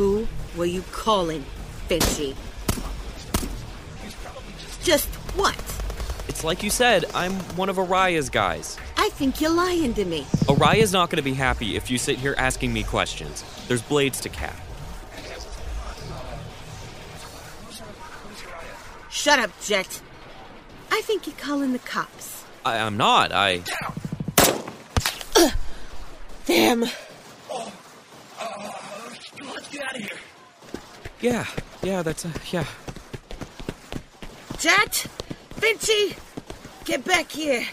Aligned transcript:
Who 0.00 0.26
were 0.56 0.64
you 0.64 0.80
calling, 0.92 1.44
Finchy? 1.86 2.34
Just 4.82 5.06
what? 5.36 5.54
It's 6.26 6.42
like 6.42 6.62
you 6.62 6.70
said, 6.70 7.04
I'm 7.12 7.32
one 7.54 7.68
of 7.68 7.76
Uriah's 7.76 8.30
guys. 8.30 8.78
I 8.96 9.10
think 9.10 9.42
you're 9.42 9.50
lying 9.50 9.92
to 9.92 10.06
me. 10.06 10.24
Uriah's 10.48 10.94
not 10.94 11.10
gonna 11.10 11.20
be 11.20 11.34
happy 11.34 11.76
if 11.76 11.90
you 11.90 11.98
sit 11.98 12.16
here 12.16 12.34
asking 12.38 12.72
me 12.72 12.82
questions. 12.82 13.44
There's 13.68 13.82
blades 13.82 14.20
to 14.20 14.30
cap. 14.30 14.56
Shut 19.10 19.38
up, 19.38 19.50
Jet. 19.60 20.00
I 20.90 21.02
think 21.02 21.26
you're 21.26 21.36
calling 21.36 21.74
the 21.74 21.78
cops. 21.78 22.44
I, 22.64 22.78
I'm 22.78 22.96
not. 22.96 23.32
I. 23.32 23.60
Damn. 26.46 26.86
Let's 29.42 29.68
get 29.68 29.82
out 29.82 29.96
of 29.96 30.02
here. 30.02 30.18
Yeah, 31.20 31.46
yeah, 31.82 32.02
that's 32.02 32.24
a. 32.24 32.32
Yeah. 32.50 32.64
Jet! 34.58 35.06
Finchy! 35.56 36.16
Get 36.86 37.04
back 37.04 37.30
here. 37.30 37.66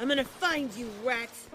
I'm 0.00 0.08
gonna 0.08 0.24
find 0.24 0.74
you, 0.74 0.90
rats. 1.04 1.45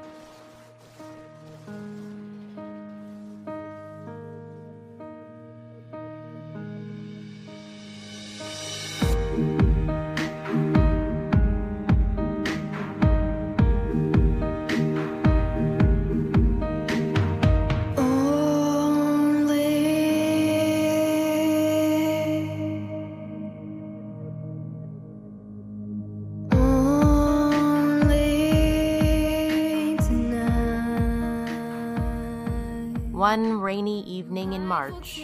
One 33.22 33.61
rainy 33.61 34.02
evening 34.05 34.53
in 34.53 34.66
March, 34.66 35.23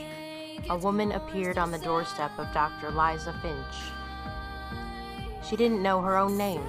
a 0.69 0.77
woman 0.77 1.13
appeared 1.13 1.57
on 1.57 1.71
the 1.71 1.79
doorstep 1.79 2.29
of 2.37 2.53
Dr. 2.53 2.91
Liza 2.91 3.33
Finch. 3.41 5.43
She 5.43 5.55
didn't 5.55 5.81
know 5.81 6.03
her 6.03 6.15
own 6.15 6.37
name. 6.37 6.61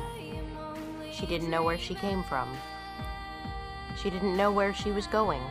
She 1.12 1.26
didn't 1.26 1.50
know 1.50 1.62
where 1.62 1.76
she 1.76 1.94
came 1.94 2.22
from. 2.22 2.48
She 4.02 4.08
didn't 4.08 4.38
know 4.38 4.50
where 4.50 4.72
she 4.72 4.90
was 4.90 5.06
going. 5.06 5.42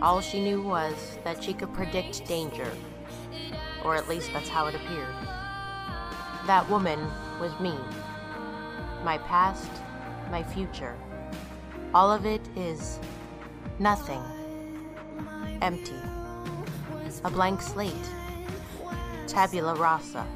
All 0.00 0.20
she 0.20 0.40
knew 0.40 0.62
was 0.62 1.18
that 1.24 1.42
she 1.42 1.52
could 1.52 1.74
predict 1.74 2.24
danger, 2.24 2.70
or 3.84 3.96
at 3.96 4.08
least 4.08 4.32
that's 4.32 4.48
how 4.48 4.68
it 4.68 4.76
appeared. 4.76 5.16
That 6.46 6.68
woman 6.70 7.00
was 7.40 7.50
me. 7.58 7.74
My 9.02 9.18
past, 9.18 9.72
my 10.30 10.44
future. 10.44 10.96
All 11.92 12.12
of 12.12 12.26
it 12.26 12.42
is 12.54 13.00
nothing. 13.80 14.22
Empty. 15.62 15.96
A 17.24 17.30
blank 17.30 17.62
slate. 17.62 17.92
Tabula 19.26 19.74
rasa. 19.74 20.26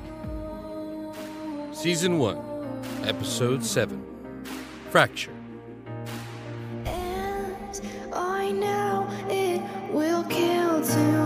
Season 1.72 2.18
1, 2.18 2.38
Episode 3.04 3.64
7 3.64 4.02
Fracture. 4.90 5.32
I 8.12 8.52
know 8.52 9.08
it 9.28 9.60
will 9.92 10.22
kill 10.24 10.82
tonight. 10.82 11.23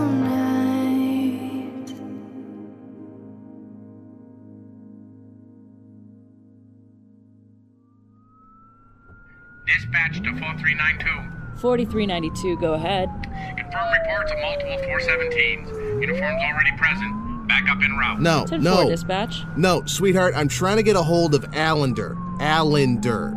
4392. 11.59 12.55
4392, 12.55 12.57
go 12.57 12.73
ahead. 12.73 13.09
Confirm 13.57 13.91
reports 13.91 14.31
of 14.31 14.39
multiple 14.39 14.77
417s. 14.77 16.01
Uniforms 16.01 16.41
already 16.43 16.71
present. 16.77 17.47
Backup 17.47 17.81
en 17.83 17.91
route. 17.97 18.21
No, 18.21 18.45
10 18.47 18.61
no. 18.63 18.89
dispatch. 18.89 19.43
No, 19.57 19.83
sweetheart, 19.85 20.33
I'm 20.35 20.47
trying 20.47 20.77
to 20.77 20.83
get 20.83 20.95
a 20.95 21.01
hold 21.01 21.33
of 21.35 21.43
Allender. 21.53 22.15
Allender. 22.39 23.31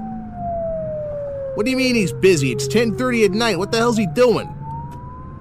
What 1.54 1.64
do 1.64 1.70
you 1.70 1.76
mean 1.76 1.94
he's 1.94 2.12
busy? 2.12 2.50
It's 2.52 2.66
10:30 2.66 3.24
at 3.26 3.30
night. 3.32 3.58
What 3.58 3.72
the 3.72 3.78
hell's 3.78 3.96
he 3.98 4.06
doing? 4.06 4.54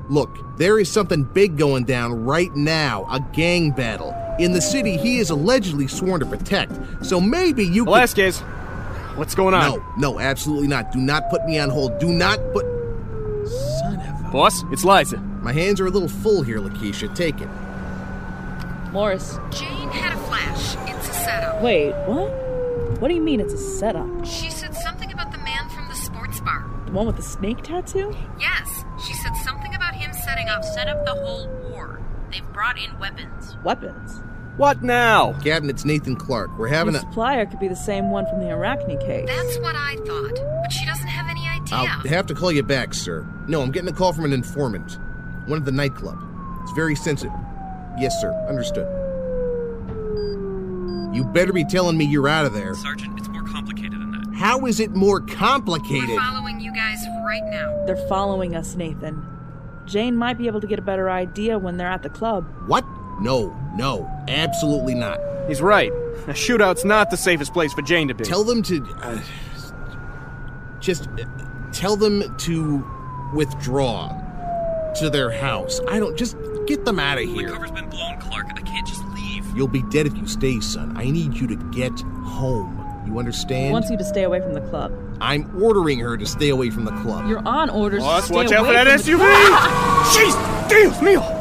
Look, 0.09 0.57
there 0.57 0.77
is 0.79 0.91
something 0.91 1.23
big 1.23 1.57
going 1.57 1.85
down 1.85 2.25
right 2.25 2.53
now, 2.55 3.05
a 3.09 3.19
gang 3.33 3.71
battle. 3.71 4.13
In 4.39 4.51
the 4.51 4.61
city 4.61 4.97
he 4.97 5.19
is 5.19 5.29
allegedly 5.29 5.87
sworn 5.87 6.19
to 6.19 6.25
protect. 6.25 6.73
So 7.05 7.21
maybe 7.21 7.63
you 7.65 7.85
could- 7.85 7.91
Velasquez, 7.91 8.43
what's 9.21 9.35
going 9.35 9.53
on? 9.53 9.61
No, 9.61 9.85
no, 9.97 10.19
absolutely 10.19 10.67
not. 10.67 10.91
Do 10.91 10.99
not 10.99 11.29
put 11.29 11.45
me 11.45 11.59
on 11.59 11.69
hold. 11.69 11.99
Do 11.99 12.07
not 12.07 12.39
put 12.53 12.65
Son 13.45 13.99
of 13.99 14.25
a 14.25 14.29
Boss, 14.31 14.63
it's 14.71 14.83
Liza. 14.83 15.17
My 15.43 15.53
hands 15.53 15.79
are 15.79 15.85
a 15.85 15.91
little 15.91 16.09
full 16.09 16.41
here, 16.41 16.57
Lakeisha. 16.57 17.13
Take 17.15 17.39
it. 17.39 17.47
Morris. 18.91 19.37
Jane 19.51 19.89
had 19.89 20.17
a 20.17 20.21
flash. 20.23 20.75
It's 20.89 21.07
a 21.07 21.13
setup. 21.13 21.61
Wait, 21.61 21.93
what? 22.07 22.31
What 22.99 23.09
do 23.09 23.13
you 23.13 23.21
mean 23.21 23.39
it's 23.39 23.53
a 23.53 23.59
setup? 23.59 24.25
She 24.25 24.49
said 24.49 24.75
something 24.75 25.13
about 25.13 25.31
the 25.31 25.37
man 25.37 25.69
from 25.69 25.87
the 25.87 25.95
sports 25.95 26.39
bar. 26.39 26.67
The 26.87 26.91
one 26.91 27.05
with 27.05 27.17
the 27.17 27.21
snake 27.21 27.61
tattoo? 27.61 28.15
Yes, 28.39 28.83
she 29.05 29.13
said 29.13 29.35
something 29.35 29.75
about 29.75 29.93
him 29.93 30.13
setting 30.13 30.49
up 30.49 30.63
set 30.63 30.87
up 30.87 31.05
the 31.05 31.13
whole 31.13 31.47
war. 31.69 32.01
They've 32.31 32.53
brought 32.53 32.79
in 32.79 32.97
weapons. 32.97 33.55
Weapons. 33.63 34.23
What 34.57 34.83
now? 34.83 35.33
Captain, 35.43 35.69
it's 35.69 35.85
Nathan 35.85 36.15
Clark. 36.15 36.57
We're 36.57 36.67
having 36.67 36.93
Your 36.93 37.01
a. 37.01 37.05
supplier 37.05 37.45
could 37.45 37.59
be 37.59 37.67
the 37.67 37.75
same 37.75 38.11
one 38.11 38.25
from 38.27 38.41
the 38.41 38.51
Arachne 38.51 38.99
case. 38.99 39.27
That's 39.27 39.57
what 39.59 39.75
I 39.75 39.95
thought. 40.05 40.39
But 40.61 40.71
she 40.71 40.85
doesn't 40.85 41.07
have 41.07 41.27
any 41.29 41.47
idea. 41.47 41.75
I'll 41.75 42.09
have 42.09 42.27
to 42.27 42.33
call 42.35 42.51
you 42.51 42.61
back, 42.63 42.93
sir. 42.93 43.25
No, 43.47 43.61
I'm 43.61 43.71
getting 43.71 43.89
a 43.89 43.93
call 43.93 44.13
from 44.13 44.25
an 44.25 44.33
informant. 44.33 44.99
One 45.47 45.59
at 45.59 45.65
the 45.65 45.71
nightclub. 45.71 46.19
It's 46.63 46.71
very 46.73 46.95
sensitive. 46.95 47.33
Yes, 47.97 48.19
sir. 48.21 48.31
Understood. 48.47 48.87
You 51.15 51.23
better 51.25 51.51
be 51.53 51.65
telling 51.65 51.97
me 51.97 52.05
you're 52.05 52.27
out 52.27 52.45
of 52.45 52.53
there. 52.53 52.73
Sergeant, 52.75 53.17
it's 53.19 53.27
more 53.29 53.43
complicated 53.43 53.93
than 53.93 54.11
that. 54.11 54.35
How 54.35 54.65
is 54.65 54.79
it 54.79 54.91
more 54.91 55.19
complicated? 55.21 56.09
We're 56.09 56.19
following 56.19 56.59
you 56.59 56.73
guys 56.73 56.99
right 57.25 57.43
now. 57.45 57.83
They're 57.85 58.07
following 58.07 58.55
us, 58.55 58.75
Nathan. 58.75 59.25
Jane 59.85 60.15
might 60.15 60.37
be 60.37 60.47
able 60.47 60.61
to 60.61 60.67
get 60.67 60.79
a 60.79 60.81
better 60.83 61.09
idea 61.09 61.57
when 61.57 61.77
they're 61.77 61.89
at 61.89 62.03
the 62.03 62.09
club. 62.09 62.45
What? 62.67 62.85
No, 63.21 63.55
no, 63.75 64.09
absolutely 64.27 64.95
not. 64.95 65.19
He's 65.47 65.61
right. 65.61 65.91
A 66.27 66.33
shootout's 66.33 66.83
not 66.85 67.09
the 67.09 67.17
safest 67.17 67.53
place 67.53 67.73
for 67.73 67.81
Jane 67.81 68.07
to 68.07 68.13
be. 68.13 68.23
Tell 68.23 68.43
them 68.43 68.61
to. 68.63 68.83
Uh, 69.01 69.19
just 70.79 71.07
uh, 71.07 71.25
tell 71.71 71.95
them 71.95 72.35
to 72.37 72.83
withdraw 73.33 74.09
to 74.99 75.09
their 75.09 75.31
house. 75.31 75.79
I 75.87 75.99
don't. 75.99 76.17
Just 76.17 76.35
get 76.67 76.85
them 76.85 76.99
out 76.99 77.17
of 77.19 77.27
The 77.27 77.33
here. 77.33 77.49
cover's 77.49 77.71
been 77.71 77.89
blown, 77.89 78.19
Clark. 78.19 78.47
I 78.55 78.61
can't 78.61 78.87
just 78.87 79.03
leave. 79.09 79.45
You'll 79.55 79.67
be 79.67 79.83
dead 79.83 80.05
if 80.07 80.15
you 80.17 80.27
stay, 80.27 80.59
son. 80.59 80.95
I 80.97 81.09
need 81.09 81.35
you 81.35 81.47
to 81.47 81.55
get 81.71 81.91
home. 82.23 82.77
You 83.05 83.13
He 83.13 83.19
understand? 83.19 83.73
wants 83.73 83.89
you 83.89 83.97
to 83.97 84.03
stay 84.05 84.23
away 84.23 84.41
from 84.41 84.53
the 84.53 84.61
club. 84.61 84.91
I'm 85.21 85.49
ordering 85.61 85.99
her 85.99 86.17
to 86.17 86.25
stay 86.25 86.49
away 86.49 86.69
from 86.71 86.85
the 86.85 86.91
club. 87.01 87.27
You're 87.29 87.45
on 87.47 87.69
orders. 87.69 88.01
Boss, 88.01 88.21
to 88.21 88.25
stay 88.27 88.35
watch 88.35 88.51
out 88.51 88.65
for 88.65 88.73
that 88.73 88.87
from 88.87 89.17
the- 89.19 89.23
SUV! 89.23 89.31
Jeez! 90.13 90.69
Dios 90.69 90.97
mío! 90.97 91.37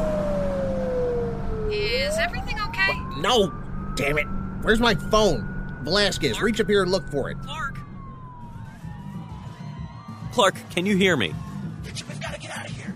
Is 1.71 2.17
everything 2.17 2.59
okay? 2.67 2.93
No! 3.31 3.49
Damn 3.95 4.17
it! 4.17 4.25
Where's 4.61 4.81
my 4.81 4.93
phone? 4.93 5.47
Velasquez, 5.83 6.41
reach 6.41 6.59
up 6.59 6.67
here 6.67 6.81
and 6.81 6.91
look 6.91 7.09
for 7.09 7.29
it. 7.29 7.37
Clark! 7.39 7.77
Clark, 10.33 10.55
can 10.71 10.85
you 10.85 10.97
hear 10.97 11.15
me? 11.15 11.33
We've 11.83 12.19
got 12.19 12.33
to 12.33 12.39
get 12.41 12.51
out 12.51 12.69
of 12.69 12.75
here. 12.75 12.93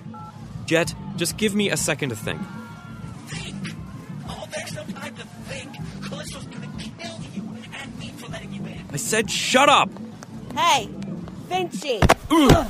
Jet, 0.66 0.94
just 1.16 1.38
give 1.38 1.56
me 1.56 1.70
a 1.70 1.78
second 1.78 2.10
to 2.10 2.18
think. 2.18 2.42
Think. 3.28 3.56
Oh, 4.28 4.46
there's 4.54 4.74
no 4.76 4.84
time 5.00 5.16
to 5.16 5.24
think. 5.24 5.74
Callisto's 6.04 6.44
gonna 6.48 6.68
kill 6.78 7.18
you 7.34 7.58
and 7.80 7.98
me 7.98 8.10
for 8.10 8.30
letting 8.30 8.52
you 8.52 8.66
in. 8.66 8.84
I 8.92 8.98
said 8.98 9.32
shut 9.32 9.70
up! 9.70 9.90
Hey, 10.54 10.90
Finchy! 11.48 12.02
No, 12.30 12.64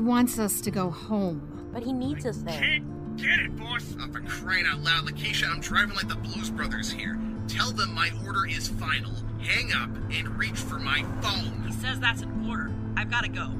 He 0.00 0.06
wants 0.06 0.38
us 0.38 0.62
to 0.62 0.70
go 0.70 0.88
home. 0.88 1.68
But 1.74 1.82
he 1.82 1.92
needs 1.92 2.24
us 2.24 2.38
there. 2.38 2.80
Get 3.18 3.38
it, 3.38 3.54
boss. 3.58 3.94
Oh, 4.00 4.10
for 4.10 4.20
crying 4.20 4.64
out 4.66 4.80
loud, 4.80 5.04
Lakeisha, 5.04 5.46
I'm 5.46 5.60
driving 5.60 5.94
like 5.94 6.08
the 6.08 6.16
Blues 6.16 6.48
Brothers 6.48 6.90
here. 6.90 7.20
Tell 7.48 7.70
them 7.70 7.94
my 7.94 8.10
order 8.24 8.46
is 8.48 8.66
final. 8.66 9.12
Hang 9.42 9.74
up 9.74 9.90
and 10.10 10.38
reach 10.38 10.56
for 10.56 10.78
my 10.78 11.04
phone. 11.20 11.64
He 11.66 11.72
says 11.74 12.00
that's 12.00 12.22
an 12.22 12.48
order. 12.48 12.72
I've 12.96 13.10
got 13.10 13.24
to 13.24 13.28
go. 13.28 13.50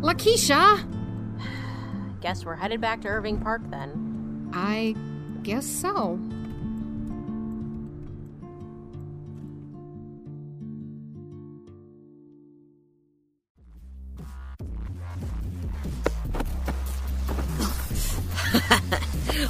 Lakeisha! 0.00 0.86
Guess 2.20 2.44
we're 2.44 2.54
headed 2.54 2.80
back 2.80 3.00
to 3.00 3.08
Irving 3.08 3.40
Park 3.40 3.62
then. 3.68 4.52
I 4.54 4.94
guess 5.42 5.66
so. 5.66 6.20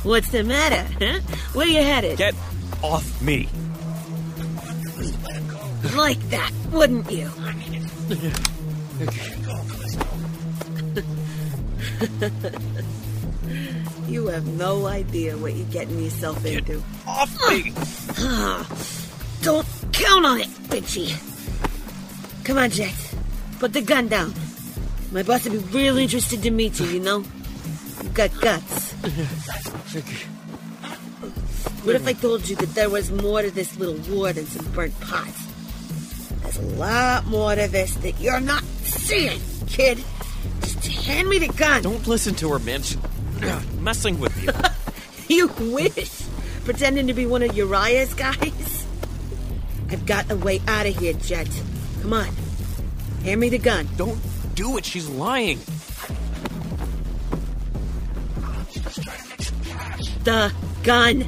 What's 0.09 0.31
the 0.31 0.43
matter, 0.43 0.89
huh? 0.99 1.21
Where 1.53 1.67
you 1.67 1.83
headed? 1.83 2.17
Get 2.17 2.35
off 2.83 3.21
me. 3.21 3.47
Like 5.95 6.19
that, 6.31 6.51
wouldn't 6.73 7.11
you? 7.11 7.31
you 14.09 14.29
have 14.29 14.47
no 14.47 14.87
idea 14.87 15.37
what 15.37 15.53
you're 15.53 15.67
getting 15.67 16.03
yourself 16.03 16.43
into. 16.43 16.83
Off 17.07 17.31
me! 17.51 17.75
Don't 19.43 19.69
count 19.93 20.25
on 20.25 20.41
it, 20.41 20.49
bitchy. 20.73 21.13
Come 22.45 22.57
on, 22.57 22.71
Jack. 22.71 22.95
Put 23.59 23.75
the 23.75 23.83
gun 23.83 24.09
down. 24.09 24.33
My 25.13 25.23
boss 25.23 25.45
would 25.47 25.71
be 25.71 25.79
real 25.79 25.99
interested 25.99 26.43
to 26.45 26.51
meet 26.51 26.81
you, 26.81 26.87
you 26.87 27.01
know? 27.01 27.19
You've 27.19 28.15
got 28.15 28.41
guts. 28.41 28.95
What 31.85 31.97
if 31.97 32.07
I 32.07 32.13
told 32.13 32.49
you 32.49 32.57
that 32.57 32.75
there 32.75 32.91
was 32.91 33.11
more 33.11 33.43
to 33.43 33.51
this 33.51 33.79
little 33.79 33.97
war 34.15 34.33
than 34.33 34.47
some 34.47 34.67
burnt 34.73 34.99
pots? 35.01 35.47
There's 36.43 36.59
a 36.59 36.77
lot 36.77 37.27
more 37.27 37.55
to 37.55 37.69
this 37.69 37.95
that 37.97 38.21
you're 38.21 38.41
not 38.41 38.63
seeing, 38.83 39.41
kid. 39.67 40.03
Just 40.61 40.87
hand 41.07 41.29
me 41.29 41.39
the 41.39 41.49
gun. 41.49 41.83
Don't 41.83 42.07
listen 42.07 42.35
to 42.37 42.51
her, 42.53 42.59
man. 42.59 42.83
She's 42.83 42.99
messing 43.81 44.19
with 44.19 44.43
you. 44.43 44.51
You 45.29 45.49
wish. 45.49 46.23
Pretending 46.65 47.07
to 47.09 47.13
be 47.13 47.27
one 47.27 47.43
of 47.43 47.55
Uriah's 47.55 48.15
guys? 48.15 48.87
I've 49.91 50.07
got 50.07 50.31
a 50.31 50.37
way 50.37 50.63
out 50.67 50.87
of 50.87 50.97
here, 50.99 51.13
Jet. 51.13 51.49
Come 52.01 52.15
on. 52.15 52.29
Hand 53.25 53.39
me 53.39 53.51
the 53.51 53.59
gun. 53.59 53.87
Don't 53.99 54.19
do 54.55 54.79
it. 54.79 54.87
She's 54.87 55.07
lying. 55.07 55.59
The 60.29 60.53
gun. 60.83 61.25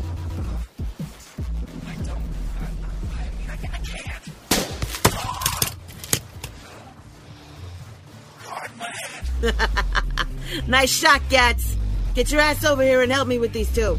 nice 10.69 10.91
shot, 10.91 11.23
Gats. 11.31 11.79
Get 12.15 12.31
your 12.31 12.43
ass 12.43 12.63
over 12.63 12.83
here 12.83 13.01
and 13.01 13.11
help 13.11 13.27
me 13.27 13.39
with 13.39 13.55
these 13.55 13.75
two. 13.75 13.99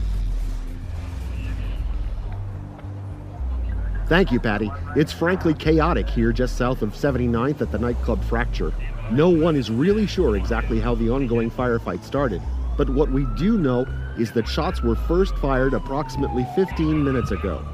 Thank 4.06 4.31
you, 4.31 4.39
Patty. 4.39 4.69
It's 4.95 5.12
frankly 5.12 5.56
chaotic 5.56 6.07
here 6.07 6.31
just 6.31 6.57
south 6.57 6.83
of 6.83 6.94
79th 6.94 7.62
at 7.62 7.71
the 7.71 7.80
nightclub 7.80 8.24
Fracture. 8.25 8.71
No 9.12 9.31
one 9.31 9.56
is 9.56 9.71
really 9.71 10.06
sure 10.06 10.36
exactly 10.38 10.80
how 10.80 10.94
the 10.94 11.09
ongoing 11.09 11.50
firefight 11.50 12.04
started, 12.04 12.44
but 12.77 12.89
what 12.89 13.12
we 13.12 13.25
do 13.38 13.57
know 13.57 13.85
is 14.18 14.31
that 14.31 14.47
shots 14.47 14.81
were 14.81 14.95
first 14.95 15.35
fired 15.38 15.73
approximately 15.73 16.45
15 16.56 17.03
minutes 17.03 17.31
ago. 17.31 17.65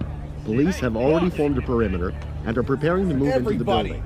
Police 0.45 0.79
have 0.79 0.95
already 0.95 1.29
formed 1.29 1.57
a 1.57 1.61
perimeter 1.61 2.13
and 2.45 2.57
are 2.57 2.63
preparing 2.63 3.09
to 3.09 3.15
move 3.15 3.35
into 3.35 3.53
the 3.57 3.63
building. 3.65 4.03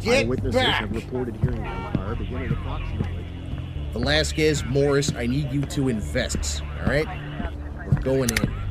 get 0.00 0.24
Eyewitnesses 0.24 0.54
back. 0.54 0.80
have 0.80 0.94
reported 0.94 1.36
hearing 1.36 1.62
gunfire 1.62 2.14
beginning 2.14 2.52
approximately. 2.52 3.26
Velasquez, 3.92 4.64
Morris, 4.64 5.12
I 5.14 5.26
need 5.26 5.52
you 5.52 5.62
to 5.62 5.88
invest, 5.88 6.62
all 6.80 6.86
right? 6.86 7.06
We're 7.86 8.00
going 8.00 8.30
in. 8.30 8.61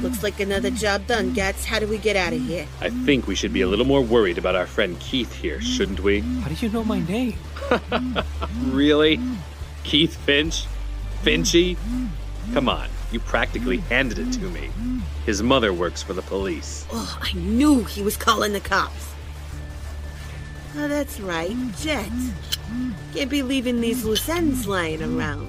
Looks 0.00 0.22
like 0.22 0.38
another 0.38 0.70
job 0.70 1.06
done, 1.08 1.32
Gats. 1.32 1.64
How 1.64 1.80
do 1.80 1.86
we 1.88 1.98
get 1.98 2.14
out 2.14 2.32
of 2.32 2.40
here? 2.40 2.66
I 2.80 2.90
think 2.90 3.26
we 3.26 3.34
should 3.34 3.52
be 3.52 3.62
a 3.62 3.66
little 3.66 3.84
more 3.84 4.00
worried 4.00 4.38
about 4.38 4.54
our 4.54 4.66
friend 4.66 4.98
Keith 5.00 5.34
here, 5.34 5.60
shouldn't 5.60 6.00
we? 6.00 6.20
How 6.20 6.48
do 6.48 6.54
you 6.54 6.70
know 6.72 6.84
my 6.84 7.00
name? 7.00 7.38
Really? 8.64 9.20
Keith 9.82 10.16
Finch? 10.16 10.66
Finchy? 11.22 11.76
Come 12.52 12.68
on, 12.68 12.88
you 13.10 13.18
practically 13.20 13.78
handed 13.78 14.18
it 14.18 14.32
to 14.34 14.44
me. 14.50 14.70
His 15.26 15.42
mother 15.42 15.72
works 15.72 16.02
for 16.02 16.12
the 16.12 16.22
police. 16.22 16.86
Oh, 16.92 17.18
I 17.20 17.32
knew 17.32 17.84
he 17.84 18.02
was 18.02 18.16
calling 18.16 18.52
the 18.52 18.60
cops. 18.60 19.12
Oh, 20.76 20.86
that's 20.86 21.18
right, 21.20 21.56
Jet. 21.78 22.08
Can't 23.14 23.30
be 23.30 23.42
leaving 23.42 23.80
these 23.80 24.04
loose 24.04 24.28
ends 24.28 24.66
lying 24.66 25.02
around. 25.02 25.48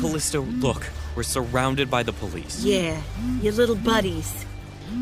Callisto, 0.00 0.42
look. 0.42 0.86
We're 1.14 1.22
surrounded 1.22 1.90
by 1.90 2.02
the 2.02 2.12
police. 2.12 2.62
Yeah, 2.62 3.00
your 3.42 3.52
little 3.52 3.74
buddies. 3.74 4.44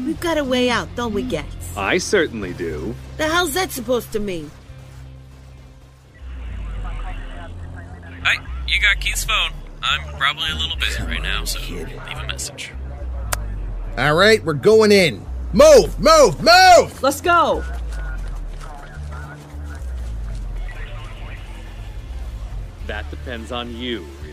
We've 0.05 0.19
got 0.19 0.39
a 0.39 0.45
way 0.45 0.71
out, 0.71 0.89
don't 0.97 1.13
we, 1.13 1.23
Gats? 1.23 1.77
I 1.77 1.99
certainly 1.99 2.55
do. 2.55 2.95
The 3.19 3.29
hell's 3.29 3.55
that 3.55 3.71
supposed 3.71 4.13
to 4.13 4.21
mean? 4.21 4.51
Hi, 8.23 8.37
you 8.67 8.81
got 8.81 9.01
Keith's 9.01 9.25
phone. 9.25 9.53
I'm 9.83 10.17
probably 10.17 10.51
a 10.51 10.55
little 10.55 10.77
busy 10.79 11.03
right 11.03 11.23
now, 11.23 11.45
so 11.45 11.61
leave 11.61 11.89
a 11.91 12.27
message. 12.27 12.73
All 13.99 14.15
right, 14.15 14.43
we're 14.45 14.55
going 14.55 14.91
in. 14.93 15.25
Move, 15.53 15.99
move, 16.01 16.43
move! 16.43 17.03
Let's 17.03 17.21
go. 17.21 17.65
That 22.87 23.09
depends 23.11 23.53
on 23.53 23.77
you, 23.77 24.07
really. 24.23 24.26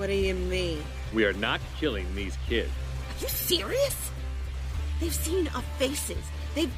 What 0.00 0.06
do 0.06 0.14
you 0.14 0.32
mean? 0.32 0.82
We 1.12 1.26
are 1.26 1.34
not 1.34 1.60
killing 1.78 2.06
these 2.14 2.34
kids. 2.48 2.70
Are 2.70 3.20
you 3.20 3.28
serious? 3.28 4.10
They've 4.98 5.14
seen 5.14 5.46
our 5.48 5.60
faces. 5.78 6.24
They've. 6.54 6.72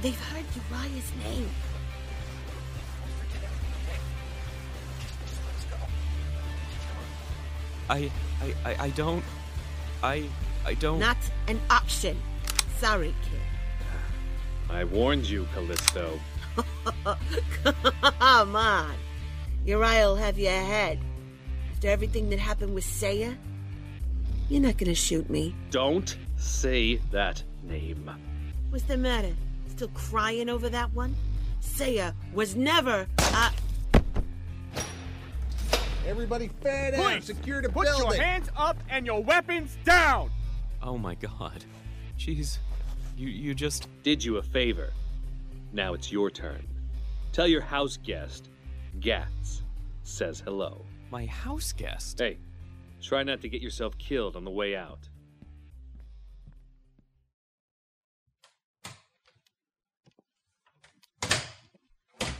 They've 0.00 0.18
heard 0.18 0.46
Uriah's 0.70 1.12
name. 1.22 1.50
I, 7.90 8.10
I, 8.40 8.54
I, 8.64 8.84
I 8.84 8.88
don't. 8.88 9.24
I, 10.02 10.24
I 10.64 10.72
don't. 10.72 11.00
Not 11.00 11.18
an 11.46 11.60
option. 11.68 12.16
Sorry, 12.78 13.14
kid. 13.22 13.40
I 14.70 14.84
warned 14.84 15.26
you, 15.26 15.46
Callisto. 15.52 16.18
Come 17.64 18.56
on. 18.56 18.94
Uriah 19.66 20.06
will 20.06 20.16
have 20.16 20.38
your 20.38 20.52
head. 20.52 20.98
After 21.78 21.90
everything 21.90 22.28
that 22.30 22.40
happened 22.40 22.74
with 22.74 22.82
Saya, 22.82 23.34
you're 24.48 24.60
not 24.60 24.78
gonna 24.78 24.96
shoot 24.96 25.30
me. 25.30 25.54
Don't 25.70 26.16
say 26.36 26.96
that 27.12 27.40
name. 27.62 28.10
What's 28.70 28.82
the 28.86 28.96
matter? 28.96 29.32
Still 29.68 29.86
crying 29.94 30.48
over 30.48 30.68
that 30.70 30.92
one? 30.92 31.14
Saya 31.60 32.14
was 32.34 32.56
never 32.56 33.06
a. 33.20 33.52
Everybody 36.04 36.50
fan 36.64 36.96
out. 36.96 37.00
Police, 37.00 37.26
Secure 37.26 37.62
the 37.62 37.68
put 37.68 37.86
building. 37.86 38.06
your 38.06 38.20
hands 38.24 38.48
up 38.56 38.76
and 38.90 39.06
your 39.06 39.22
weapons 39.22 39.78
down. 39.84 40.32
Oh 40.82 40.98
my 40.98 41.14
god. 41.14 41.64
Jeez. 42.18 42.58
You, 43.16 43.28
you 43.28 43.54
just. 43.54 43.86
Did 44.02 44.24
you 44.24 44.38
a 44.38 44.42
favor. 44.42 44.90
Now 45.72 45.94
it's 45.94 46.10
your 46.10 46.28
turn. 46.28 46.66
Tell 47.30 47.46
your 47.46 47.60
house 47.60 47.98
guest, 47.98 48.48
Gats, 48.98 49.62
says 50.02 50.40
hello. 50.40 50.84
My 51.10 51.24
house 51.24 51.72
guest? 51.72 52.18
Hey, 52.18 52.36
try 53.00 53.22
not 53.22 53.40
to 53.40 53.48
get 53.48 53.62
yourself 53.62 53.96
killed 53.98 54.36
on 54.36 54.44
the 54.44 54.50
way 54.50 54.76
out. 54.76 55.08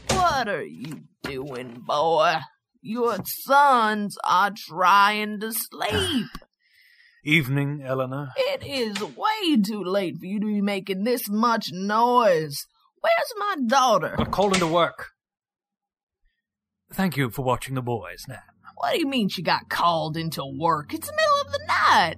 What 0.09 0.47
are 0.47 0.63
you 0.63 1.01
doing, 1.23 1.81
boy? 1.85 2.35
Your 2.81 3.17
sons 3.23 4.17
are 4.23 4.51
trying 4.55 5.39
to 5.39 5.51
sleep. 5.51 6.27
Evening, 7.23 7.81
Eleanor. 7.83 8.29
It 8.37 8.63
is 8.63 9.01
way 9.01 9.57
too 9.61 9.83
late 9.83 10.17
for 10.19 10.25
you 10.25 10.39
to 10.39 10.45
be 10.45 10.61
making 10.61 11.03
this 11.03 11.27
much 11.27 11.69
noise. 11.71 12.67
Where's 13.01 13.33
my 13.37 13.55
daughter? 13.65 14.13
Got 14.15 14.31
called 14.31 14.53
into 14.53 14.67
work. 14.67 15.07
Thank 16.93 17.17
you 17.17 17.29
for 17.29 17.41
watching 17.41 17.75
the 17.75 17.81
boys, 17.81 18.25
Nan. 18.27 18.39
What 18.79 18.93
do 18.93 18.99
you 18.99 19.07
mean 19.07 19.27
she 19.27 19.41
got 19.41 19.67
called 19.67 20.15
into 20.15 20.41
work? 20.45 20.93
It's 20.93 21.07
the 21.07 21.13
middle 21.13 21.41
of 21.45 21.51
the 21.51 21.59
night. 21.67 22.15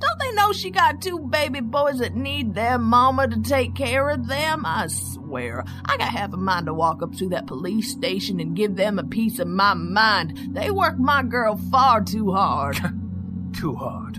Don't 0.00 0.18
they 0.18 0.32
know 0.32 0.52
she 0.52 0.70
got 0.70 1.00
two 1.00 1.20
baby 1.20 1.60
boys 1.60 2.00
that 2.00 2.16
need 2.16 2.52
their 2.52 2.78
mama 2.78 3.28
to 3.28 3.40
take 3.40 3.76
care 3.76 4.10
of 4.10 4.26
them? 4.26 4.66
I 4.66 4.88
swear, 4.88 5.62
I 5.84 5.96
got 5.98 6.08
half 6.08 6.32
a 6.32 6.36
mind 6.36 6.66
to 6.66 6.74
walk 6.74 7.00
up 7.00 7.14
to 7.18 7.28
that 7.28 7.46
police 7.46 7.92
station 7.92 8.40
and 8.40 8.56
give 8.56 8.74
them 8.74 8.98
a 8.98 9.04
piece 9.04 9.38
of 9.38 9.46
my 9.46 9.74
mind. 9.74 10.36
They 10.52 10.72
work 10.72 10.98
my 10.98 11.22
girl 11.22 11.54
far 11.70 12.02
too 12.02 12.32
hard. 12.32 12.80
Too 13.52 13.74
hard. 13.74 14.18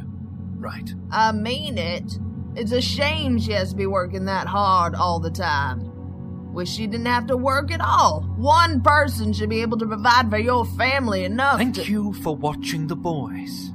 Right. 0.58 0.94
I 1.10 1.32
mean 1.34 1.78
it. 1.78 2.20
It's 2.56 2.72
a 2.72 2.82
shame 2.82 3.38
she 3.38 3.54
has 3.54 3.72
to 3.72 3.76
be 3.76 3.86
working 3.86 4.26
that 4.26 4.48
hard 4.48 4.94
all 4.94 5.20
the 5.20 5.32
time. 5.32 5.91
Wish 6.54 6.70
she 6.70 6.86
didn't 6.88 7.06
have 7.06 7.28
to 7.28 7.38
work 7.38 7.72
at 7.72 7.80
all. 7.82 8.22
One 8.38 8.82
person 8.82 9.32
should 9.34 9.50
be 9.50 9.62
able 9.62 9.78
to 9.80 9.86
provide 9.86 10.30
for 10.30 10.38
your 10.38 10.66
family 10.66 11.24
enough 11.24 11.58
Thank 11.58 11.76
to- 11.76 11.86
you 11.86 12.14
for 12.14 12.36
watching 12.36 12.88
the 12.88 12.96
boys. 12.96 13.72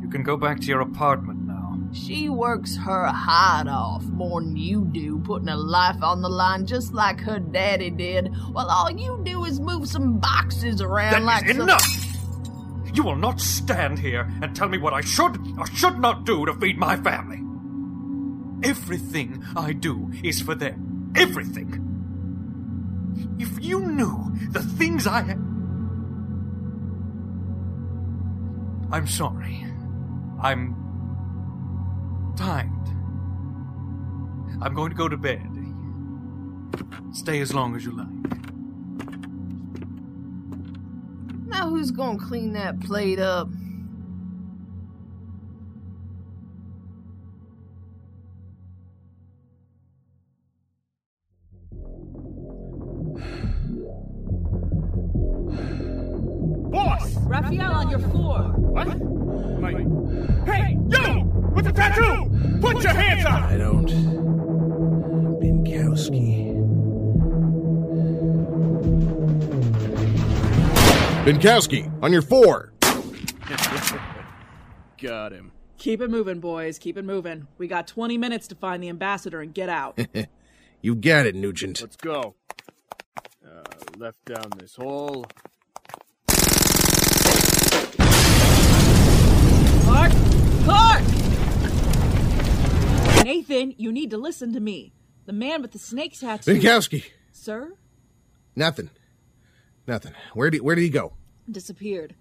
You 0.00 0.08
can 0.10 0.22
go 0.22 0.36
back 0.36 0.60
to 0.60 0.66
your 0.66 0.80
apartment 0.80 1.46
now. 1.46 1.78
She 1.92 2.28
works 2.28 2.76
her 2.76 3.06
hide 3.06 3.68
off 3.68 4.02
more 4.04 4.40
than 4.40 4.56
you 4.56 4.86
do, 4.90 5.18
putting 5.20 5.48
her 5.48 5.56
life 5.56 6.02
on 6.02 6.22
the 6.22 6.28
line 6.28 6.66
just 6.66 6.92
like 6.94 7.20
her 7.20 7.38
daddy 7.38 7.90
did, 7.90 8.32
while 8.52 8.66
all 8.68 8.90
you 8.90 9.20
do 9.24 9.44
is 9.44 9.60
move 9.60 9.86
some 9.86 10.18
boxes 10.18 10.80
around 10.80 11.12
That 11.12 11.22
like 11.22 11.44
is 11.48 11.56
some- 11.56 11.68
enough! 11.68 12.00
You 12.94 13.02
will 13.02 13.16
not 13.16 13.40
stand 13.40 13.98
here 13.98 14.28
and 14.40 14.54
tell 14.56 14.68
me 14.68 14.78
what 14.78 14.94
I 14.94 15.00
should 15.02 15.36
or 15.58 15.66
should 15.66 15.98
not 15.98 16.24
do 16.24 16.46
to 16.46 16.54
feed 16.54 16.78
my 16.78 16.96
family. 16.96 17.40
Everything 18.62 19.44
I 19.56 19.72
do 19.72 20.10
is 20.22 20.40
for 20.40 20.54
them. 20.54 20.83
Everything. 21.16 21.80
If 23.38 23.62
you 23.64 23.80
knew 23.80 24.32
the 24.50 24.62
things 24.62 25.06
I. 25.06 25.36
I'm 28.92 29.06
sorry. 29.06 29.66
I'm 30.40 30.74
tired. 32.36 32.68
I'm 34.60 34.74
going 34.74 34.90
to 34.90 34.96
go 34.96 35.08
to 35.08 35.16
bed. 35.16 35.48
Stay 37.12 37.40
as 37.40 37.54
long 37.54 37.76
as 37.76 37.84
you 37.84 37.96
like. 37.96 38.08
Now 41.46 41.70
who's 41.70 41.90
gonna 41.90 42.18
clean 42.18 42.52
that 42.54 42.80
plate 42.80 43.20
up? 43.20 43.48
Put 62.74 62.82
your 62.82 62.92
hands 62.92 63.24
up! 63.24 63.42
I 63.44 63.56
don't. 63.56 63.86
Binkowski. 65.40 66.52
Binkowski, 71.24 72.02
on 72.02 72.12
your 72.12 72.22
four. 72.22 72.72
Got 75.00 75.32
him. 75.32 75.52
Keep 75.78 76.00
it 76.00 76.10
moving, 76.10 76.40
boys. 76.40 76.80
Keep 76.80 76.98
it 76.98 77.04
moving. 77.04 77.46
We 77.58 77.68
got 77.68 77.86
20 77.86 78.18
minutes 78.18 78.48
to 78.48 78.56
find 78.56 78.82
the 78.82 78.88
ambassador 78.88 79.40
and 79.40 79.54
get 79.54 79.68
out. 79.68 79.96
you 80.82 80.96
got 80.96 81.26
it, 81.26 81.36
Nugent. 81.36 81.80
Let's 81.80 81.96
go. 81.96 82.34
Uh, 83.46 83.62
left 83.98 84.24
down 84.24 84.50
this 84.58 84.74
hole. 84.74 85.26
Clark! 89.84 90.12
Clark! 90.64 91.23
Nathan, 93.24 93.74
you 93.78 93.90
need 93.90 94.10
to 94.10 94.18
listen 94.18 94.52
to 94.52 94.60
me. 94.60 94.92
The 95.24 95.32
man 95.32 95.62
with 95.62 95.72
the 95.72 95.78
snake 95.78 96.12
tattoo. 96.12 96.60
Binkowski. 96.60 97.04
Sir? 97.32 97.72
Nothing. 98.54 98.90
Nothing. 99.86 100.12
Where 100.34 100.50
did 100.50 100.60
where 100.60 100.74
did 100.74 100.82
he 100.82 100.90
go? 100.90 101.14
Disappeared. 101.50 102.14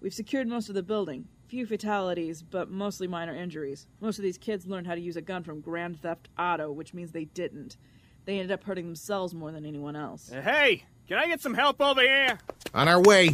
We've 0.00 0.14
secured 0.14 0.48
most 0.48 0.70
of 0.70 0.74
the 0.74 0.82
building. 0.82 1.28
Few 1.46 1.66
fatalities, 1.66 2.42
but 2.42 2.70
mostly 2.70 3.06
minor 3.06 3.34
injuries. 3.34 3.86
Most 4.00 4.18
of 4.18 4.22
these 4.22 4.38
kids 4.38 4.66
learned 4.66 4.86
how 4.86 4.94
to 4.94 5.00
use 5.00 5.16
a 5.16 5.20
gun 5.20 5.44
from 5.44 5.60
Grand 5.60 6.00
Theft 6.00 6.30
Auto, 6.38 6.72
which 6.72 6.94
means 6.94 7.12
they 7.12 7.26
didn't. 7.26 7.76
They 8.24 8.38
ended 8.38 8.50
up 8.50 8.64
hurting 8.64 8.86
themselves 8.86 9.34
more 9.34 9.52
than 9.52 9.66
anyone 9.66 9.94
else. 9.94 10.32
Uh, 10.32 10.40
hey, 10.40 10.84
can 11.06 11.18
I 11.18 11.26
get 11.26 11.42
some 11.42 11.52
help 11.54 11.82
over 11.82 12.00
here? 12.00 12.38
On 12.72 12.88
our 12.88 13.02
way. 13.02 13.28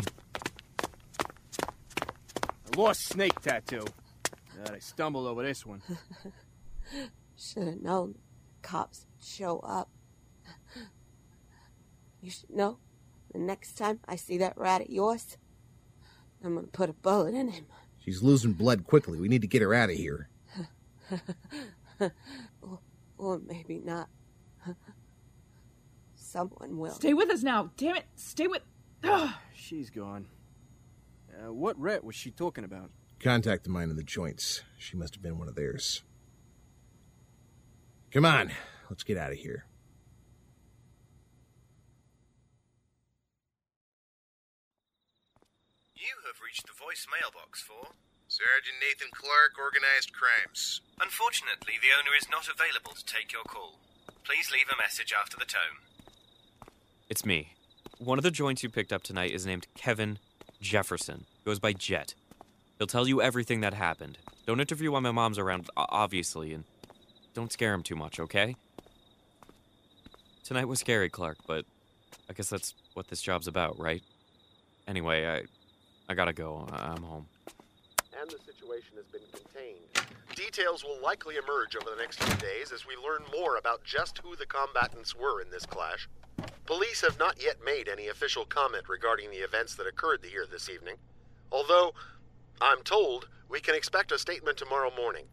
I 1.62 2.76
lost 2.76 3.06
snake 3.06 3.40
tattoo. 3.40 3.84
God, 4.56 4.74
I 4.74 4.80
stumbled 4.80 5.28
over 5.28 5.44
this 5.44 5.64
one. 5.64 5.82
Should 7.36 7.66
have 7.66 7.82
known 7.82 8.16
cops 8.62 9.06
show 9.20 9.58
up. 9.60 9.88
You 12.20 12.30
should 12.30 12.50
know 12.50 12.78
the 13.32 13.40
next 13.40 13.76
time 13.76 13.98
I 14.06 14.14
see 14.14 14.38
that 14.38 14.56
rat 14.56 14.82
of 14.82 14.88
yours, 14.88 15.36
I'm 16.44 16.54
gonna 16.54 16.68
put 16.68 16.88
a 16.88 16.92
bullet 16.92 17.34
in 17.34 17.48
him. 17.48 17.66
She's 17.98 18.22
losing 18.22 18.52
blood 18.52 18.84
quickly. 18.84 19.18
We 19.18 19.28
need 19.28 19.42
to 19.42 19.48
get 19.48 19.60
her 19.60 19.74
out 19.74 19.90
of 19.90 19.96
here. 19.96 20.28
or, 22.00 22.78
or 23.18 23.40
maybe 23.40 23.80
not. 23.84 24.08
Someone 26.14 26.78
will. 26.78 26.92
Stay 26.92 27.14
with 27.14 27.30
us 27.30 27.42
now. 27.42 27.70
Damn 27.76 27.96
it. 27.96 28.04
Stay 28.14 28.46
with. 28.46 28.62
Ugh. 29.02 29.30
She's 29.54 29.90
gone. 29.90 30.26
Uh, 31.32 31.52
what 31.52 31.78
rat 31.80 32.04
was 32.04 32.14
she 32.14 32.30
talking 32.30 32.64
about? 32.64 32.90
Contact 33.20 33.64
the 33.64 33.70
mine 33.70 33.90
in 33.90 33.96
the 33.96 34.02
joints. 34.02 34.62
She 34.78 34.96
must 34.96 35.14
have 35.14 35.22
been 35.22 35.38
one 35.38 35.48
of 35.48 35.54
theirs. 35.54 36.02
Come 38.12 38.26
on, 38.26 38.52
let's 38.90 39.04
get 39.04 39.16
out 39.16 39.32
of 39.32 39.38
here. 39.38 39.64
You 45.96 46.12
have 46.26 46.36
reached 46.44 46.66
the 46.66 46.74
voice 46.74 47.06
mailbox 47.08 47.62
for 47.62 47.88
Sergeant 48.28 48.76
Nathan 48.82 49.08
Clark, 49.12 49.56
Organized 49.58 50.12
Crimes. 50.12 50.82
Unfortunately, 51.00 51.74
the 51.80 51.88
owner 51.98 52.14
is 52.14 52.28
not 52.28 52.48
available 52.52 52.92
to 52.92 53.04
take 53.06 53.32
your 53.32 53.44
call. 53.44 53.78
Please 54.24 54.52
leave 54.52 54.68
a 54.70 54.76
message 54.76 55.14
after 55.18 55.38
the 55.38 55.46
tone. 55.46 55.80
It's 57.08 57.24
me. 57.24 57.54
One 57.96 58.18
of 58.18 58.24
the 58.24 58.30
joints 58.30 58.62
you 58.62 58.68
picked 58.68 58.92
up 58.92 59.02
tonight 59.02 59.30
is 59.30 59.46
named 59.46 59.68
Kevin 59.74 60.18
Jefferson. 60.60 61.24
Goes 61.46 61.58
by 61.58 61.72
Jet. 61.72 62.14
He'll 62.76 62.86
tell 62.86 63.08
you 63.08 63.22
everything 63.22 63.62
that 63.62 63.72
happened. 63.72 64.18
Don't 64.44 64.60
interview 64.60 64.92
while 64.92 65.00
my 65.00 65.12
mom's 65.12 65.38
around, 65.38 65.70
obviously, 65.76 66.52
and 66.52 66.64
don't 67.34 67.52
scare 67.52 67.72
him 67.74 67.82
too 67.82 67.96
much, 67.96 68.20
okay? 68.20 68.56
Tonight 70.44 70.66
was 70.66 70.80
scary, 70.80 71.08
Clark, 71.08 71.38
but 71.46 71.64
I 72.28 72.32
guess 72.32 72.48
that's 72.48 72.74
what 72.94 73.08
this 73.08 73.22
job's 73.22 73.46
about, 73.46 73.78
right? 73.78 74.02
Anyway, 74.86 75.26
I 75.26 75.42
I 76.08 76.14
gotta 76.14 76.32
go. 76.32 76.66
I'm 76.72 77.02
home. 77.02 77.26
And 78.20 78.30
the 78.30 78.38
situation 78.44 78.96
has 78.96 79.06
been 79.06 79.22
contained. 79.32 79.78
Details 80.34 80.84
will 80.84 81.00
likely 81.00 81.36
emerge 81.36 81.76
over 81.76 81.90
the 81.90 82.00
next 82.00 82.22
few 82.22 82.36
days 82.36 82.72
as 82.72 82.86
we 82.86 82.96
learn 82.96 83.22
more 83.32 83.56
about 83.56 83.84
just 83.84 84.18
who 84.18 84.36
the 84.36 84.46
combatants 84.46 85.14
were 85.14 85.40
in 85.40 85.50
this 85.50 85.64
clash. 85.64 86.08
Police 86.66 87.00
have 87.02 87.18
not 87.18 87.42
yet 87.42 87.56
made 87.64 87.88
any 87.88 88.08
official 88.08 88.44
comment 88.44 88.88
regarding 88.88 89.30
the 89.30 89.38
events 89.38 89.74
that 89.76 89.86
occurred 89.86 90.24
here 90.24 90.46
this 90.50 90.68
evening, 90.68 90.96
although 91.50 91.92
I'm 92.60 92.82
told 92.82 93.28
we 93.48 93.60
can 93.60 93.74
expect 93.74 94.12
a 94.12 94.18
statement 94.18 94.56
tomorrow 94.56 94.90
morning. 94.96 95.24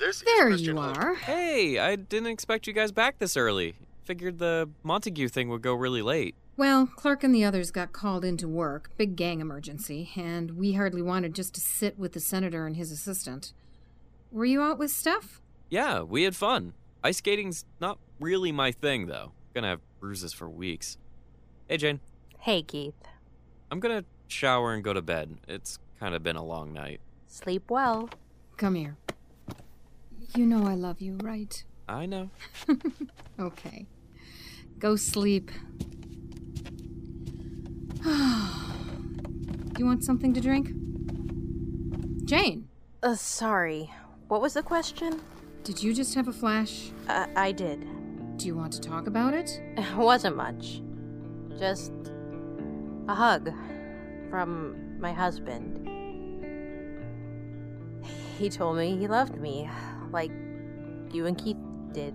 This 0.00 0.22
There 0.22 0.48
is 0.48 0.62
you 0.62 0.78
are. 0.78 1.14
Hey, 1.14 1.78
I 1.78 1.94
didn't 1.94 2.30
expect 2.30 2.66
you 2.66 2.72
guys 2.72 2.90
back 2.90 3.18
this 3.18 3.36
early. 3.36 3.74
Figured 4.04 4.38
the 4.38 4.70
Montague 4.82 5.28
thing 5.28 5.50
would 5.50 5.60
go 5.60 5.74
really 5.74 6.00
late. 6.00 6.34
Well, 6.56 6.86
Clark 6.86 7.22
and 7.22 7.34
the 7.34 7.44
others 7.44 7.70
got 7.70 7.92
called 7.92 8.24
into 8.24 8.48
work, 8.48 8.90
big 8.96 9.14
gang 9.14 9.40
emergency, 9.40 10.10
and 10.16 10.52
we 10.52 10.72
hardly 10.72 11.02
wanted 11.02 11.34
just 11.34 11.52
to 11.54 11.60
sit 11.60 11.98
with 11.98 12.14
the 12.14 12.20
senator 12.20 12.66
and 12.66 12.76
his 12.76 12.90
assistant. 12.90 13.52
Were 14.32 14.46
you 14.46 14.62
out 14.62 14.78
with 14.78 14.90
Steph? 14.90 15.42
Yeah, 15.68 16.00
we 16.00 16.22
had 16.22 16.34
fun. 16.34 16.72
Ice 17.04 17.18
skating's 17.18 17.66
not 17.78 17.98
really 18.18 18.52
my 18.52 18.72
thing, 18.72 19.06
though. 19.06 19.32
Gonna 19.54 19.68
have 19.68 19.80
bruises 20.00 20.32
for 20.32 20.48
weeks. 20.48 20.96
Hey, 21.68 21.76
Jane. 21.76 22.00
Hey, 22.38 22.62
Keith. 22.62 22.94
I'm 23.70 23.80
gonna 23.80 24.06
shower 24.28 24.72
and 24.72 24.82
go 24.82 24.94
to 24.94 25.02
bed. 25.02 25.36
It's 25.46 25.78
kind 25.98 26.14
of 26.14 26.22
been 26.22 26.36
a 26.36 26.44
long 26.44 26.72
night. 26.72 27.00
Sleep 27.26 27.70
well. 27.70 28.08
Come 28.56 28.76
here. 28.76 28.96
You 30.36 30.46
know 30.46 30.66
I 30.66 30.74
love 30.74 31.00
you, 31.00 31.18
right? 31.22 31.62
I 31.88 32.06
know. 32.06 32.30
Okay. 33.40 33.86
Go 34.78 34.96
sleep. 34.96 35.50
Do 38.02 38.10
you 39.78 39.86
want 39.86 40.04
something 40.04 40.34
to 40.34 40.42
drink? 40.42 40.68
Jane! 42.26 42.68
Uh, 43.02 43.14
sorry. 43.14 43.90
What 44.28 44.42
was 44.42 44.52
the 44.52 44.62
question? 44.62 45.22
Did 45.64 45.82
you 45.82 45.94
just 45.94 46.14
have 46.14 46.28
a 46.28 46.34
flash? 46.34 46.90
Uh, 47.08 47.28
I 47.34 47.52
did. 47.52 47.86
Do 48.36 48.46
you 48.46 48.54
want 48.54 48.74
to 48.74 48.80
talk 48.80 49.06
about 49.06 49.32
it? 49.32 49.58
It 49.78 49.96
wasn't 49.96 50.36
much. 50.36 50.82
Just 51.58 51.92
a 53.08 53.14
hug 53.14 53.50
from 54.28 55.00
my 55.00 55.12
husband. 55.14 55.86
He 58.38 58.50
told 58.50 58.76
me 58.76 58.98
he 58.98 59.08
loved 59.08 59.36
me, 59.40 59.68
like 60.12 60.30
you 61.12 61.26
and 61.26 61.36
Keith 61.36 61.56
did. 61.92 62.14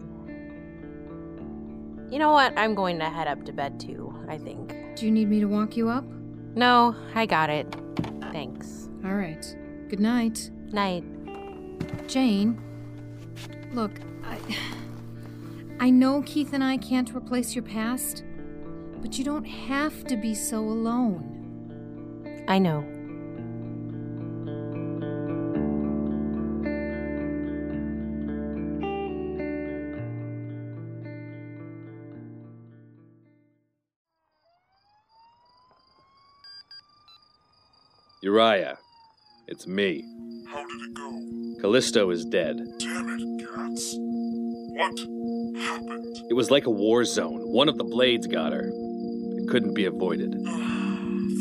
You 2.12 2.20
know 2.20 2.32
what? 2.32 2.58
I'm 2.58 2.76
going 2.76 3.00
to 3.00 3.06
head 3.06 3.28
up 3.28 3.46
to 3.46 3.54
bed 3.54 3.80
too, 3.80 4.14
I 4.30 4.38
think. 4.38 4.76
Do 4.96 5.06
you 5.06 5.12
need 5.12 5.30
me 5.30 5.40
to 5.40 5.48
walk 5.48 5.76
you 5.76 5.90
up? 5.90 6.06
No, 6.56 6.96
I 7.14 7.26
got 7.26 7.50
it. 7.50 7.76
Thanks. 8.32 8.90
All 9.04 9.16
right. 9.16 9.44
Good 9.90 10.00
night. 10.00 10.50
Night. 10.72 11.04
Jane, 12.08 12.62
look, 13.74 13.92
I. 14.24 14.40
I 15.80 15.90
know 15.90 16.22
Keith 16.22 16.54
and 16.54 16.64
I 16.64 16.78
can't 16.78 17.14
replace 17.14 17.54
your 17.54 17.64
past, 17.64 18.24
but 19.02 19.18
you 19.18 19.26
don't 19.26 19.44
have 19.44 20.06
to 20.06 20.16
be 20.16 20.34
so 20.34 20.60
alone. 20.60 22.46
I 22.48 22.60
know. 22.60 22.95
Uriah, 38.22 38.78
it's 39.48 39.68
me. 39.68 40.04
How 40.50 40.66
did 40.66 40.82
it 40.82 40.94
go? 40.94 41.62
Callisto 41.62 42.10
is 42.10 42.26
dead. 42.26 42.58
Damn 42.80 43.10
it, 43.10 43.40
Gats. 43.40 43.96
What 43.98 45.00
happened? 45.62 46.18
It 46.30 46.34
was 46.34 46.50
like 46.50 46.66
a 46.66 46.72
war 46.72 47.04
zone. 47.06 47.42
One 47.42 47.70
of 47.70 47.78
the 47.78 47.84
blades 47.84 48.26
got 48.28 48.54
her. 48.54 48.72
It 48.72 49.50
couldn't 49.50 49.74
be 49.74 49.86
avoided. 49.86 50.34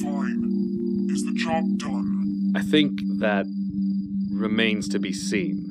Fine. 0.03 1.09
Is 1.11 1.25
the 1.25 1.35
job 1.37 1.79
done? 1.79 2.53
I 2.57 2.63
think 2.63 3.01
that 3.19 3.47
remains 4.33 4.89
to 4.89 4.99
be 4.99 5.13
seen. 5.13 5.64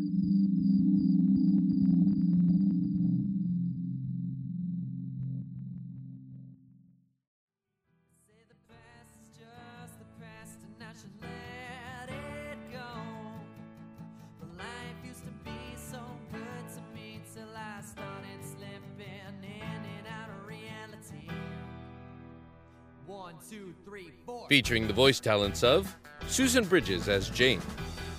Featuring 24.50 24.88
the 24.88 24.94
voice 24.94 25.20
talents 25.20 25.64
of 25.64 25.96
Susan 26.28 26.66
Bridges 26.66 27.08
as 27.08 27.30
Jane, 27.30 27.62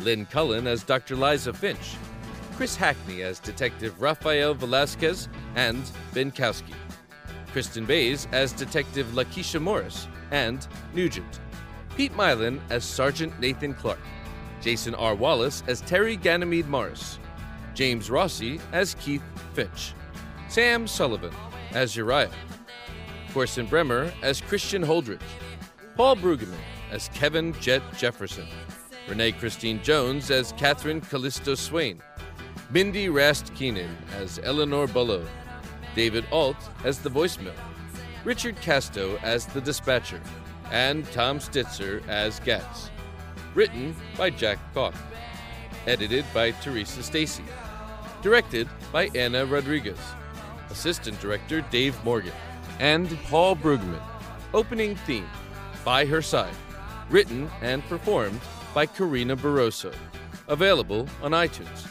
Lynn 0.00 0.26
Cullen 0.26 0.66
as 0.66 0.82
Dr. 0.82 1.16
Liza 1.16 1.52
Finch, 1.52 1.96
Chris 2.56 2.76
Hackney 2.76 3.22
as 3.22 3.40
Detective 3.40 4.00
Rafael 4.00 4.54
Velasquez 4.54 5.28
and 5.56 5.82
Binkowski, 6.12 6.74
Kristen 7.52 7.84
Bays 7.84 8.28
as 8.32 8.52
Detective 8.52 9.06
Lakeisha 9.08 9.60
Morris 9.60 10.08
and 10.30 10.66
Nugent, 10.94 11.40
Pete 11.96 12.12
Mylan 12.14 12.60
as 12.70 12.84
Sergeant 12.84 13.38
Nathan 13.40 13.74
Clark, 13.74 14.00
Jason 14.60 14.94
R. 14.94 15.14
Wallace 15.14 15.62
as 15.66 15.80
Terry 15.82 16.16
Ganymede 16.16 16.68
Morris, 16.68 17.18
James 17.74 18.10
Rossi 18.10 18.60
as 18.72 18.94
Keith 18.94 19.22
Finch, 19.52 19.94
Sam 20.48 20.86
Sullivan 20.86 21.34
as 21.72 21.96
Uriah, 21.96 22.30
Corson 23.34 23.66
Bremer 23.66 24.12
as 24.22 24.40
Christian 24.40 24.80
Holdridge, 24.80 25.20
Paul 25.96 26.14
Brueggemann 26.14 26.54
as 26.92 27.08
Kevin 27.08 27.52
Jet 27.54 27.82
Jefferson, 27.98 28.46
Renee 29.08 29.32
Christine 29.32 29.82
Jones 29.82 30.30
as 30.30 30.52
Catherine 30.52 31.00
Callisto 31.00 31.56
Swain, 31.56 32.00
Mindy 32.70 33.08
Rast 33.08 33.52
Keenan 33.56 33.90
as 34.18 34.38
Eleanor 34.44 34.86
Bullow, 34.86 35.26
David 35.96 36.24
Alt 36.30 36.56
as 36.84 37.00
the 37.00 37.10
voicemail, 37.10 37.56
Richard 38.22 38.54
Casto 38.60 39.18
as 39.24 39.46
the 39.46 39.60
dispatcher, 39.60 40.20
and 40.70 41.04
Tom 41.10 41.40
Stitzer 41.40 42.06
as 42.06 42.38
Gats. 42.38 42.88
Written 43.56 43.96
by 44.16 44.30
Jack 44.30 44.58
Koch. 44.74 44.94
Edited 45.88 46.24
by 46.32 46.52
Teresa 46.52 47.02
Stacy. 47.02 47.44
Directed 48.22 48.68
by 48.92 49.08
Anna 49.16 49.44
Rodriguez. 49.44 49.98
Assistant 50.70 51.20
Director 51.20 51.62
Dave 51.72 52.02
Morgan. 52.04 52.32
And 52.80 53.18
Paul 53.24 53.56
Brugman. 53.56 54.02
Opening 54.52 54.96
theme 54.96 55.28
By 55.84 56.06
Her 56.06 56.22
Side. 56.22 56.54
Written 57.10 57.50
and 57.62 57.84
performed 57.84 58.40
by 58.74 58.86
Karina 58.86 59.36
Barroso. 59.36 59.94
Available 60.48 61.08
on 61.22 61.32
iTunes. 61.32 61.88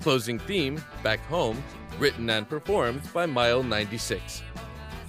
Closing 0.00 0.38
theme 0.38 0.82
Back 1.02 1.20
Home. 1.26 1.62
Written 1.98 2.28
and 2.30 2.48
performed 2.48 3.02
by 3.12 3.26
Mile96. 3.26 4.42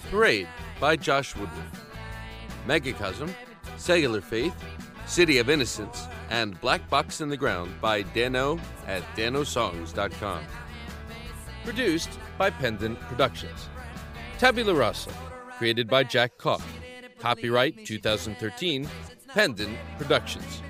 Parade 0.09 0.47
by 0.79 0.95
Josh 0.95 1.35
Woodward. 1.35 1.65
Megacosm, 2.67 3.33
Cellular 3.77 4.21
Faith, 4.21 4.55
City 5.05 5.37
of 5.37 5.49
Innocence, 5.49 6.07
and 6.29 6.59
Black 6.61 6.87
Box 6.89 7.21
in 7.21 7.29
the 7.29 7.37
Ground 7.37 7.71
by 7.79 8.01
Dano 8.01 8.59
at 8.87 9.03
danosongs.com. 9.15 10.43
Produced 11.63 12.09
by 12.37 12.49
Pendant 12.49 12.99
Productions. 13.01 13.69
Tabula 14.37 14.75
Rasa, 14.75 15.11
created 15.57 15.87
by 15.87 16.03
Jack 16.03 16.37
Koch. 16.37 16.61
Copyright 17.19 17.85
2013, 17.85 18.87
Pendant 19.29 19.77
Productions. 19.97 20.61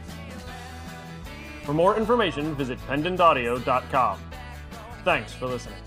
For 1.64 1.74
more 1.74 1.98
information, 1.98 2.54
visit 2.56 2.78
pendantaudio.com. 2.88 4.20
Thanks 5.04 5.34
for 5.34 5.48
listening. 5.48 5.80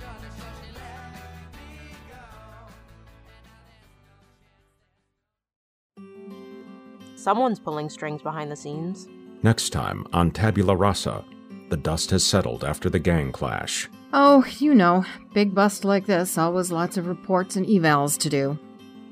Someone's 7.15 7.61
pulling 7.61 7.89
strings 7.91 8.23
behind 8.23 8.51
the 8.51 8.57
scenes. 8.57 9.07
Next 9.45 9.71
time 9.71 10.05
on 10.13 10.33
Tabula 10.33 10.75
Rasa, 10.75 11.25
the 11.69 11.77
dust 11.77 12.11
has 12.11 12.25
settled 12.25 12.65
after 12.65 12.91
the 12.91 12.99
gang 12.99 13.31
clash. 13.31 13.89
Oh, 14.13 14.45
you 14.59 14.75
know, 14.75 15.05
big 15.35 15.55
bust 15.55 15.85
like 15.85 16.07
this, 16.07 16.39
always 16.39 16.73
lots 16.73 16.97
of 16.97 17.07
reports 17.07 17.57
and 17.57 17.67
evals 17.67 18.17
to 18.19 18.31
do. 18.31 18.59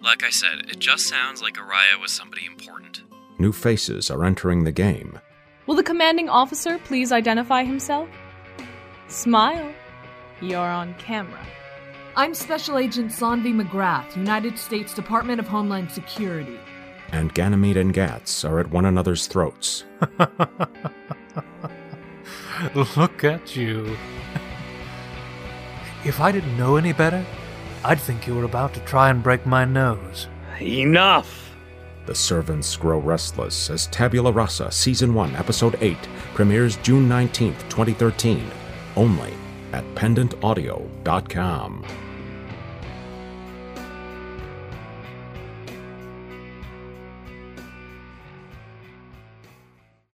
Like 0.03 0.25
I 0.25 0.31
said, 0.31 0.71
it 0.71 0.79
just 0.79 1.07
sounds 1.07 1.43
like 1.43 1.57
Uriah 1.57 1.99
was 2.01 2.13
somebody 2.13 2.47
important. 2.47 3.03
New 3.39 3.53
faces 3.53 4.11
are 4.11 4.25
entering 4.25 4.65
the 4.65 4.73
game. 4.73 5.19
Will 5.67 5.75
the 5.75 5.83
commanding 5.83 6.31
officer 6.31 6.79
please 6.79 7.13
identify 7.13 7.63
himself? 7.65 8.09
Smile. 9.09 9.71
You're 10.41 10.61
on 10.61 10.95
camera. 10.95 11.45
I'm 12.15 12.33
Special 12.33 12.79
Agent 12.79 13.11
Sanvi 13.11 13.53
McGrath, 13.55 14.17
United 14.17 14.59
States 14.59 14.95
Department 14.95 15.41
of 15.41 15.47
Homeland 15.47 15.93
Security. 15.93 16.59
And 17.13 17.35
Ganymede 17.35 17.77
and 17.77 17.93
Gats 17.93 18.45
are 18.45 18.59
at 18.59 18.71
one 18.71 18.87
another's 18.87 19.27
throats. 19.27 19.85
Look 22.75 23.25
at 23.25 23.55
you. 23.55 23.95
If 26.07 26.21
I 26.21 26.31
didn't 26.31 26.57
know 26.57 26.77
any 26.77 26.93
better, 26.93 27.27
I'd 27.85 27.99
think 27.99 28.29
you 28.29 28.37
were 28.37 28.45
about 28.45 28.73
to 28.75 28.81
try 28.81 29.11
and 29.11 29.21
break 29.21 29.45
my 29.45 29.65
nose. 29.65 30.29
Enough! 30.61 31.51
The 32.07 32.15
servants 32.15 32.77
grow 32.77 33.01
restless 33.01 33.71
as 33.71 33.89
Tabula 33.89 34.31
Rasa 34.31 34.71
Season 34.71 35.13
1, 35.15 35.35
Episode 35.35 35.77
8 35.81 35.97
premieres 36.33 36.77
June 36.77 37.09
19th, 37.09 37.59
2013, 37.69 38.49
only 38.95 39.35
at 39.73 39.85
pendantaudio.com. 39.97 41.85